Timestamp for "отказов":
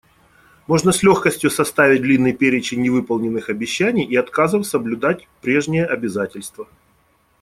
4.15-4.65